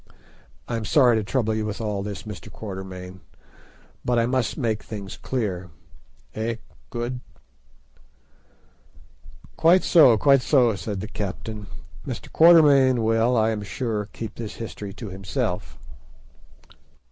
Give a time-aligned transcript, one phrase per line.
[0.67, 2.51] I am sorry to trouble you with all this, Mr.
[2.51, 3.19] Quatermain,
[4.03, 5.69] but I must to make things clear,
[6.33, 6.55] eh,
[6.89, 7.19] Good?"
[9.57, 11.67] "Quite so, quite so," said the captain.
[12.03, 12.31] "Mr.
[12.31, 15.77] Quatermain will, I am sure, keep this history to himself."